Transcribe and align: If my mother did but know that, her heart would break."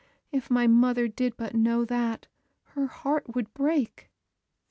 If 0.31 0.49
my 0.49 0.65
mother 0.65 1.07
did 1.07 1.37
but 1.37 1.53
know 1.53 1.85
that, 1.85 2.25
her 2.69 2.87
heart 2.87 3.35
would 3.35 3.53
break." 3.53 4.09